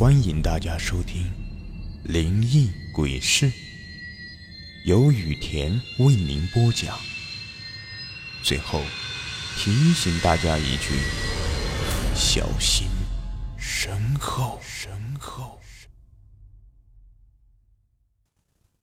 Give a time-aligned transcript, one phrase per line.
[0.00, 1.24] 欢迎大家收听
[2.10, 3.50] 《灵异鬼事》，
[4.86, 6.98] 由雨田为您播讲。
[8.42, 8.80] 最后
[9.58, 10.94] 提醒大家一句：
[12.14, 12.88] 小心
[13.58, 14.58] 身后。
[14.62, 15.60] 身后。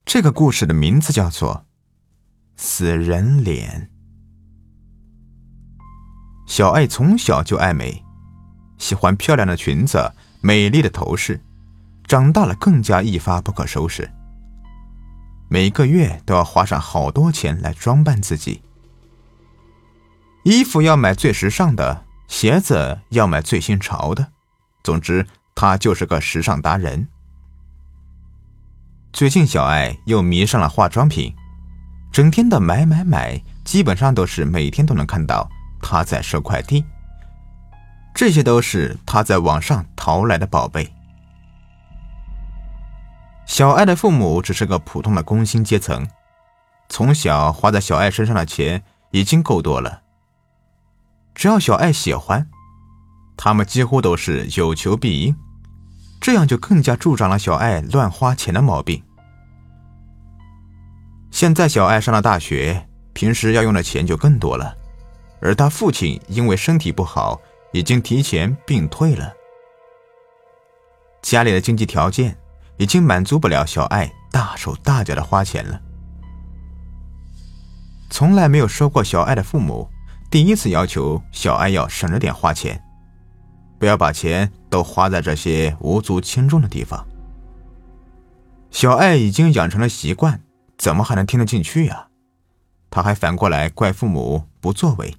[0.05, 1.65] 这个故事的名字叫做
[2.61, 3.89] 《死人脸》。
[6.47, 8.03] 小爱从小就爱美，
[8.77, 10.13] 喜欢漂亮的裙子。
[10.41, 11.39] 美丽的头饰，
[12.05, 14.09] 长大了更加一发不可收拾。
[15.49, 18.61] 每个月都要花上好多钱来装扮自己，
[20.43, 24.27] 衣服要买最时尚的，鞋子要买最新潮的。
[24.83, 27.07] 总之，她就是个时尚达人。
[29.13, 31.33] 最近，小爱又迷上了化妆品，
[32.11, 35.49] 整天的买买买，基本上都是每天都能看到
[35.81, 36.85] 她在收快递。
[38.17, 40.91] 这些都是他在网上淘来的宝贝。
[43.45, 46.07] 小爱的父母只是个普通的工薪阶层，
[46.89, 50.01] 从小花在小爱身上的钱已经够多了。
[51.35, 52.49] 只要小爱喜欢，
[53.37, 55.35] 他们几乎都是有求必应，
[56.19, 59.03] 这样就更加助长了小爱乱花钱的毛病。
[61.29, 64.75] 现在小爱上了大学，平时要用的钱就更多了，
[65.39, 67.39] 而他父亲因为身体不好。
[67.71, 69.33] 已经提前病退了，
[71.21, 72.37] 家里的经济条件
[72.77, 75.81] 已经满足不了小爱大手大脚的花钱了。
[78.09, 79.87] 从来没有说过小爱的父母
[80.31, 82.81] 第一次要求小爱要省着点花钱，
[83.77, 87.05] 不要把钱都花在这些无足轻重的地方。
[88.71, 90.41] 小爱已经养成了习惯，
[90.77, 92.07] 怎么还能听得进去呀？
[92.89, 95.13] 他还反过来怪父母不作为。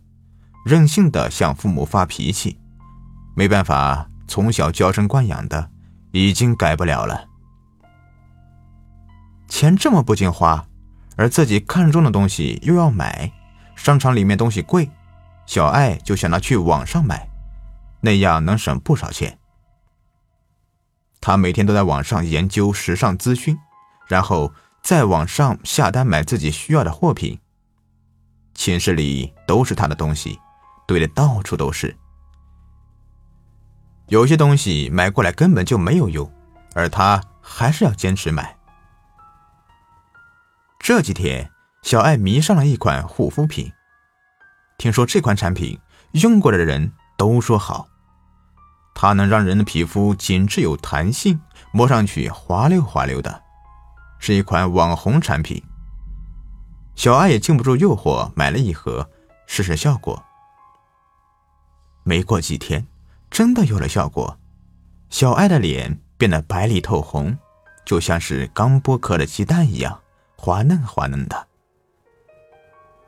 [0.65, 2.59] 任性的向父母发脾气，
[3.35, 5.71] 没办法，从小娇生惯养的，
[6.13, 7.27] 已经改不了了。
[9.49, 10.67] 钱这么不经花，
[11.17, 13.33] 而自己看中的东西又要买，
[13.75, 14.91] 商场里面东西贵，
[15.47, 17.29] 小爱就想拿去网上买，
[18.03, 19.39] 那样能省不少钱。
[21.21, 23.59] 他每天都在网上研究时尚资讯，
[24.07, 24.53] 然后
[24.83, 27.39] 在网上下单买自己需要的货品。
[28.55, 30.39] 寝室里都是他的东西。
[30.89, 31.95] 堆的到处都是，
[34.07, 36.33] 有些东西买过来根本就没有用，
[36.75, 38.57] 而他还是要坚持买。
[40.79, 41.51] 这几天，
[41.83, 43.71] 小爱迷上了一款护肤品，
[44.79, 45.79] 听说这款产品
[46.13, 47.87] 用过的人都说好，
[48.95, 51.39] 它能让人的皮肤紧致有弹性，
[51.71, 53.43] 摸上去滑溜滑溜的，
[54.19, 55.63] 是一款网红产品。
[56.95, 59.11] 小爱也禁不住诱惑，买了一盒
[59.47, 60.25] 试试效果。
[62.09, 62.87] 没过几天，
[63.31, 64.39] 真的有了效果，
[65.11, 67.37] 小爱的脸变得白里透红，
[67.85, 70.01] 就像是刚剥壳的鸡蛋一样，
[70.35, 71.47] 滑嫩滑嫩的。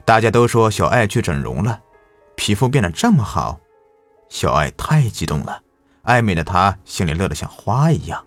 [0.05, 1.81] 大家都说小爱去整容了，
[2.37, 3.59] 皮肤变得这么好，
[4.28, 5.62] 小爱太激动了，
[6.03, 8.22] 爱美的她心里乐得像花一样。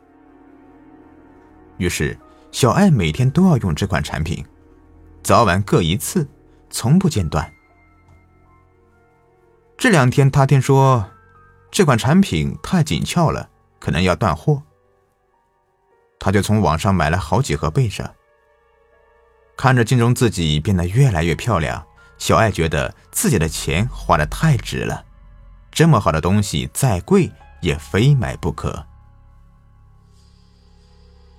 [1.78, 2.17] 于是，
[2.51, 4.44] 小爱每天都要用这款产品，
[5.22, 6.28] 早晚各一次，
[6.72, 7.47] 从不间断。
[9.83, 11.11] 这两天，他听说
[11.69, 13.49] 这款产品太紧俏了，
[13.79, 14.63] 可能要断货。
[16.17, 18.16] 他就从网上买了好几盒备着。
[19.57, 21.85] 看着镜中自己变得越来越漂亮，
[22.17, 25.03] 小爱觉得自己的钱花的太值了，
[25.69, 27.29] 这么好的东西再贵
[27.59, 28.85] 也非买不可。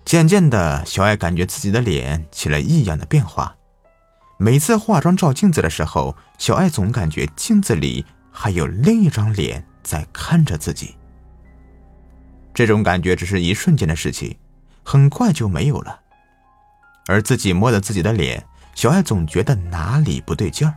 [0.05, 3.57] 渐渐的，小爱感觉自己的脸起了异样的变化。
[4.37, 8.05] 每次化妆照镜子的时候，小爱总感觉镜子里。
[8.37, 10.97] 还有另一张脸在看着自己，
[12.53, 14.37] 这种感觉只是一瞬间的事情，
[14.83, 16.01] 很快就没有了。
[17.07, 18.45] 而自己摸着自己的脸，
[18.75, 20.75] 小爱总觉得哪里不对劲儿，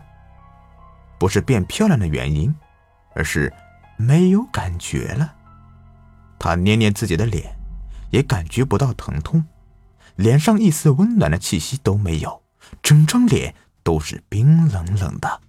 [1.18, 2.56] 不是变漂亮的原因，
[3.16, 3.52] 而是
[3.98, 5.34] 没有感觉了。
[6.38, 7.58] 她捏捏自己的脸，
[8.12, 9.44] 也感觉不到疼痛，
[10.16, 12.44] 脸上一丝温暖的气息都没有，
[12.84, 15.42] 整张脸都是冰冷冷的。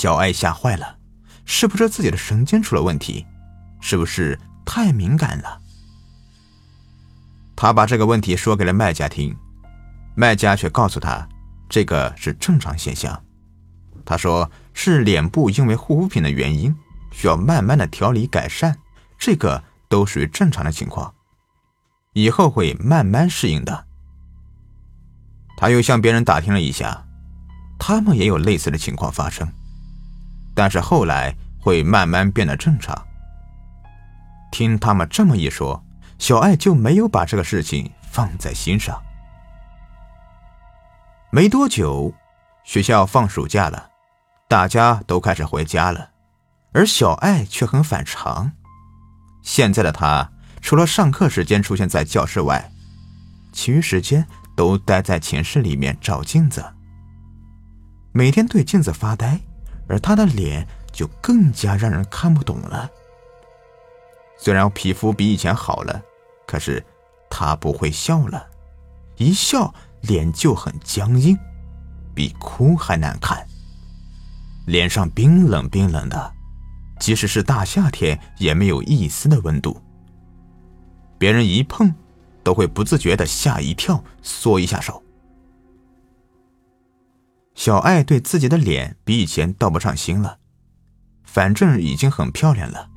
[0.00, 0.96] 小爱吓坏了，
[1.44, 3.26] 是不是自己的神经出了问题？
[3.82, 5.60] 是不是太敏感了？
[7.54, 9.36] 他把这个问题说给了卖家听，
[10.14, 11.28] 卖家却告诉他，
[11.68, 13.22] 这个是正常现象。
[14.02, 16.74] 他说是脸部因为护肤品的原因，
[17.12, 18.74] 需要慢慢的调理改善，
[19.18, 21.12] 这个都属于正常的情况，
[22.14, 23.86] 以后会慢慢适应的。
[25.58, 27.06] 他又向别人打听了一下，
[27.78, 29.46] 他们也有类似的情况发生。
[30.60, 32.94] 但是后来会慢慢变得正常。
[34.52, 35.82] 听他们这么一说，
[36.18, 39.02] 小爱就没有把这个事情放在心上。
[41.30, 42.12] 没多久，
[42.62, 43.88] 学校放暑假了，
[44.48, 46.10] 大家都开始回家了，
[46.72, 48.52] 而小爱却很反常。
[49.40, 50.30] 现在的她，
[50.60, 52.70] 除了上课时间出现在教室外，
[53.50, 56.62] 其余时间都待在寝室里面照镜子，
[58.12, 59.40] 每天对镜子发呆，
[59.90, 62.88] 而她的脸就更加让人看不懂了。
[64.38, 66.00] 虽然皮肤比以前好了，
[66.46, 66.82] 可是
[67.28, 68.46] 她不会笑了，
[69.16, 69.74] 一笑。
[70.02, 71.36] 脸就很僵硬，
[72.14, 73.46] 比哭还难看。
[74.64, 76.32] 脸上冰冷冰冷的，
[76.98, 79.78] 即使是大夏天也没有一丝的温度。
[81.18, 81.94] 别人一碰，
[82.42, 85.02] 都会不自觉的吓一跳，缩一下手。
[87.60, 90.38] 小爱对自己的脸比以前倒不上心了，
[91.24, 92.88] 反正已经很漂亮了，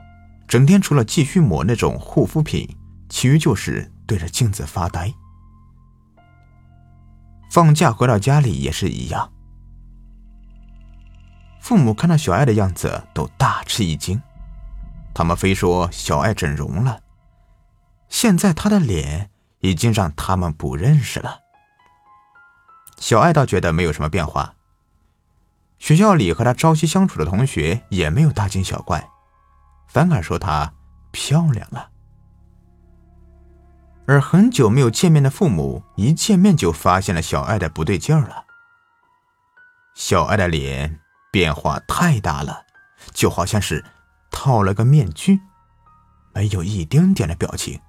[0.48, 2.78] 整天除了继续抹那种护肤品，
[3.10, 5.14] 其余就是对着镜子发呆。
[7.52, 9.34] 放假回到家里也是一样，
[11.60, 14.22] 父母看到小爱的样子都大吃一惊，
[15.14, 17.02] 他们非说小爱整容了，
[18.08, 19.30] 现在她的脸
[19.60, 21.43] 已经让他们不认识了。
[22.98, 24.56] 小爱倒觉得没有什么变化，
[25.78, 29.10] 学校里和她朝夕相处的同学也没有大惊小怪，
[29.88, 30.74] 反而说她
[31.12, 31.90] 漂亮了。
[34.06, 38.46] 而很久没有见面的父母，一见面就发现了小爱的不对劲儿了。
[39.96, 41.00] 小爱的脸
[41.32, 42.66] 变化太大了，
[43.14, 43.86] 就好像是
[44.30, 45.40] 套了个面具，
[46.34, 47.80] 没有一丁点的表情，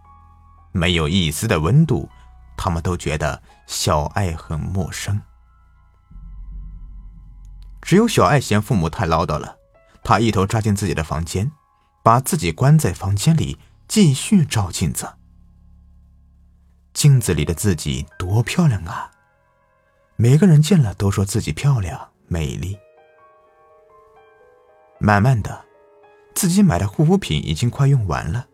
[0.70, 2.08] 没有一丝的温度，
[2.56, 5.20] 他们都觉得小爱很陌生。
[7.82, 9.56] 只有小爱嫌父母太唠叨了，
[10.02, 11.52] 她一头扎进自己的房间，
[12.02, 15.14] 把自己关在房间里，继续照镜子。
[16.94, 19.10] 镜子里的自己多漂亮啊！
[20.16, 22.78] 每个人见了都说自己漂亮、美丽。
[24.98, 25.64] 慢慢的，
[26.34, 28.46] 自己买的护肤品已经快用完了，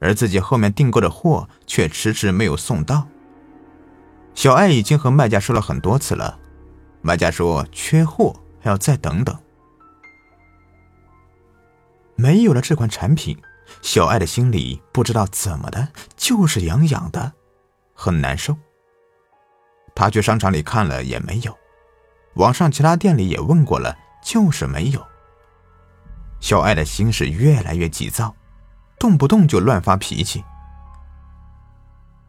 [0.00, 3.06] 而自己后面订购的货却迟迟没有送到。
[4.36, 6.38] 小爱已经和卖家说了很多次了，
[7.00, 9.34] 卖家说缺货，还要再等等。
[12.16, 13.36] 没有了这款产品，
[13.80, 15.88] 小爱的心里不知道怎么的，
[16.18, 17.32] 就是痒痒的。
[17.94, 18.54] 很难受。
[19.94, 21.56] 他去商场里看了也没有，
[22.34, 25.02] 网上其他店里也问过了，就是没有。
[26.40, 28.36] 小爱的心是越来越急躁，
[28.98, 30.44] 动不动就乱发脾气。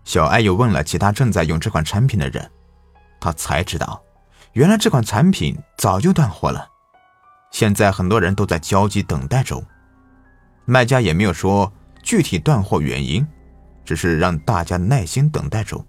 [0.08, 2.50] 小爱又问了其他正在用这款产品的人，
[3.20, 4.02] 他才知道，
[4.54, 6.66] 原来这款产品早就断货了，
[7.52, 9.62] 现在很多人都在焦急等待中。
[10.64, 11.70] 卖家也没有说
[12.02, 13.28] 具体断货原因。
[13.88, 15.88] 只是让大家耐心等待中。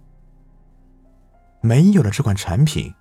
[1.60, 2.94] 没有了这款产品，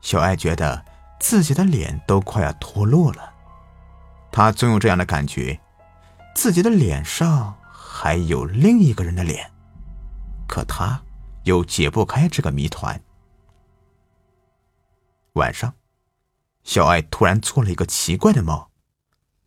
[0.00, 0.84] 小爱觉得
[1.18, 3.32] 自己的脸都快要脱落了。
[4.30, 5.58] 她总有这样的感觉，
[6.36, 9.50] 自己的脸上还有另一个人的脸，
[10.46, 11.02] 可他
[11.44, 13.00] 又解不开这个谜团。
[15.34, 15.74] 晚上，
[16.64, 18.66] 小爱突然做了一个奇怪的梦，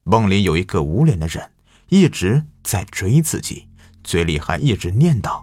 [0.04, 1.52] 梦里有一个无脸的人
[1.88, 3.68] 一直在追自己。
[4.02, 5.42] 嘴里还一直念叨：“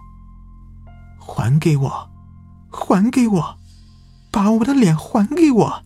[1.19, 2.09] 还给我，
[2.69, 3.57] 还给我，
[4.31, 5.83] 把我的脸还给我。”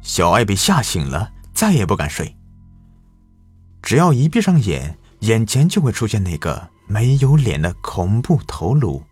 [0.00, 2.36] 小爱被吓醒了，再也不敢睡。
[3.82, 9.02] 只要一闭上眼，眼前就会出现那个没有脸的恐怖头颅。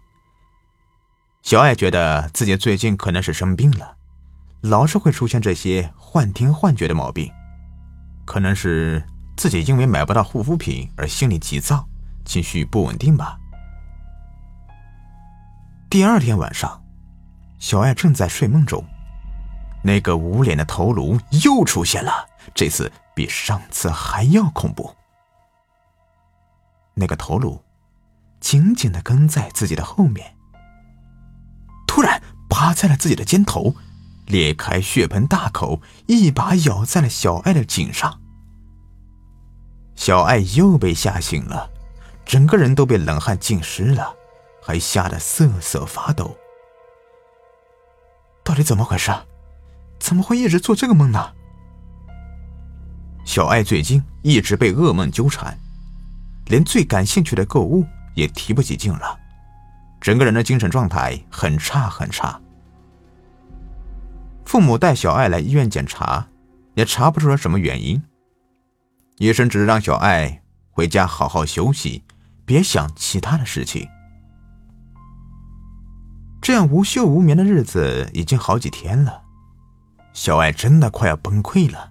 [1.42, 3.96] 小爱觉得自己最近可能是生病了，
[4.60, 7.30] 老是会出现这些幻听幻觉的毛病，
[8.24, 9.04] 可能是。
[9.34, 11.88] 自己因为买不到护肤品而心里急躁，
[12.22, 13.38] 情绪不稳定吧。
[15.88, 16.80] 第二天晚上，
[17.58, 18.84] 小爱正在睡梦中，
[19.82, 22.12] 那个无脸的头颅又出现了，
[22.54, 24.94] 这次比上次还要恐怖。
[26.94, 27.62] 那个头颅
[28.40, 30.36] 紧紧的跟在自己的后面，
[31.86, 33.74] 突然趴在了自己的肩头，
[34.26, 38.20] 裂开血盆大口，一把咬在了小爱的颈上。
[39.94, 41.70] 小爱又被吓醒了，
[42.24, 44.14] 整个人都被冷汗浸湿了，
[44.60, 46.36] 还吓得瑟瑟发抖。
[48.42, 49.12] 到底怎么回事？
[50.00, 51.32] 怎么会一直做这个梦呢？
[53.24, 55.56] 小爱最近一直被噩梦纠缠，
[56.52, 57.82] 连最感兴趣的购物
[58.12, 59.18] 也提不起劲了，
[59.98, 62.38] 整个人的精神状态很差很差。
[64.44, 66.28] 父母带小爱来医院检查，
[66.74, 68.02] 也查不出来什么原因。
[69.16, 72.04] 医生只是让小爱回家好好休息，
[72.44, 73.88] 别想其他的事情。
[76.42, 79.22] 这样无休无眠的日子已经好几天了，
[80.12, 81.90] 小爱真的快要崩溃了。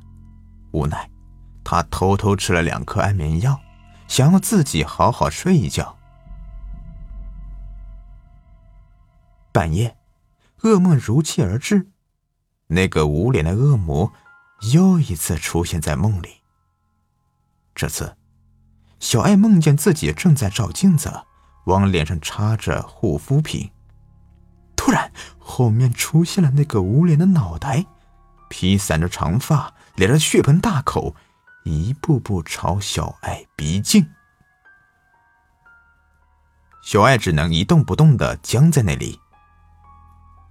[0.74, 1.10] 无奈，
[1.63, 3.60] 她偷偷吃了两颗安眠药，
[4.12, 5.98] 想要自己好好睡一觉。
[9.53, 9.96] 半夜，
[10.60, 11.88] 噩梦如期而至，
[12.68, 14.12] 那个无脸的恶魔
[14.74, 16.41] 又一次出现在梦里。
[17.74, 18.18] 这次，
[19.00, 21.10] 小爱梦见自己正在照镜子，
[21.68, 23.72] 往脸上擦着护肤品。
[24.75, 27.86] 突然，后面出现了那个无脸的脑袋，
[28.50, 31.15] 披散着长发，咧着血盆大口，
[31.63, 34.10] 一步步朝小爱逼近。
[36.82, 39.20] 小爱只能一动不动的僵在那里。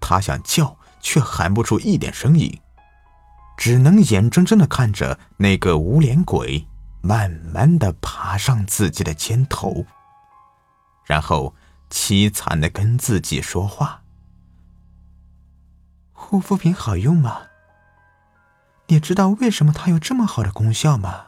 [0.00, 2.60] 他想叫，却喊不出一点声音，
[3.56, 6.66] 只能眼睁睁的看着那个无脸鬼
[7.02, 9.84] 慢慢的爬上自己的肩头，
[11.04, 11.54] 然后
[11.90, 14.02] 凄惨的跟自己说话
[16.12, 17.42] ：“护肤品好用吗？
[18.90, 21.26] 你知道为什么它有这么好的功效吗？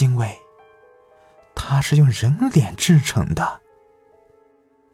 [0.00, 0.38] 因为
[1.54, 3.60] 它是用人脸制成的。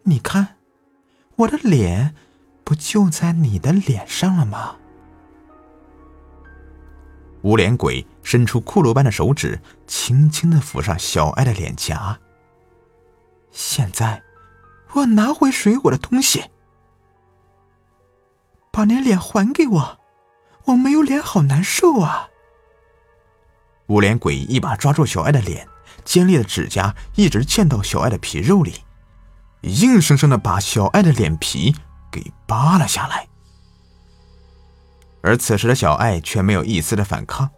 [0.05, 0.57] 你看。”
[1.41, 2.15] 我的脸
[2.65, 4.77] 不就在你的脸上了吗？
[7.41, 12.21] 无脸鬼伸出骷髅般的手指，轻轻的抚上小爱的脸颊。
[13.51, 14.23] 现在，
[14.93, 16.51] 我拿回水果的东西，
[18.71, 20.00] 把你脸还给我，
[20.71, 22.29] 我没有脸，好难受啊！
[23.87, 25.67] 无脸鬼一把抓住小爱的脸，
[26.05, 28.75] 尖利的指甲一直嵌到小爱的皮肉里。
[29.63, 31.75] 硬生生的把小爱的脸皮
[32.11, 33.29] 给扒了下来，
[35.23, 37.51] 而此时的小爱却没有一丝的反抗，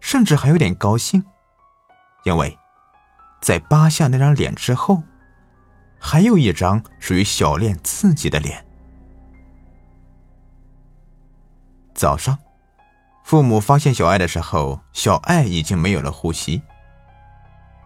[0.00, 1.22] 甚至还有点高兴，
[2.24, 2.56] 因为，
[3.42, 5.02] 在扒下那张脸之后，
[5.98, 8.64] 还有一张属于小恋自己的脸。
[11.94, 12.38] 早上，
[13.30, 16.62] 父母发现小爱的时候，小爱已经没有了呼吸。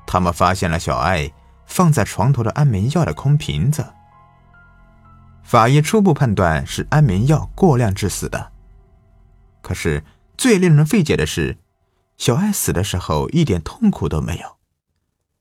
[0.07, 1.31] 他们发现了小爱。
[1.67, 3.93] 放在床头的安眠药的空瓶子，
[5.43, 8.53] 法医初步判断是安眠药过量致死的。
[9.61, 10.03] 可是
[10.39, 11.59] 最令人费解的是，
[12.17, 14.57] 小爱死的时候一点痛苦都没有，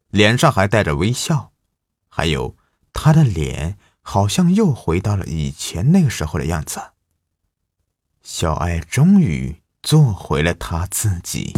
[0.10, 1.52] 脸上还带着微笑，
[2.10, 2.58] 还有
[2.94, 6.82] 她的脸好像又回到了以前那个时候的样子。
[8.22, 11.52] 小爱终于做回了他自己。